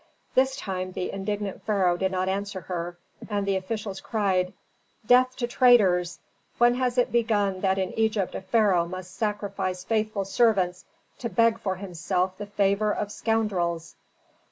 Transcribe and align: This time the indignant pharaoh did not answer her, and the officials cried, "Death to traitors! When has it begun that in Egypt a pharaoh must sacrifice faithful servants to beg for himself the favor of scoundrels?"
This 0.33 0.55
time 0.55 0.93
the 0.93 1.11
indignant 1.11 1.61
pharaoh 1.61 1.95
did 1.95 2.11
not 2.11 2.27
answer 2.27 2.61
her, 2.61 2.97
and 3.29 3.45
the 3.45 3.55
officials 3.55 4.01
cried, 4.01 4.51
"Death 5.05 5.35
to 5.35 5.45
traitors! 5.45 6.17
When 6.57 6.73
has 6.73 6.97
it 6.97 7.11
begun 7.11 7.61
that 7.61 7.77
in 7.77 7.93
Egypt 7.93 8.33
a 8.33 8.41
pharaoh 8.41 8.87
must 8.87 9.15
sacrifice 9.15 9.83
faithful 9.83 10.25
servants 10.25 10.85
to 11.19 11.29
beg 11.29 11.59
for 11.59 11.75
himself 11.75 12.35
the 12.39 12.47
favor 12.47 12.91
of 12.91 13.11
scoundrels?" 13.11 13.95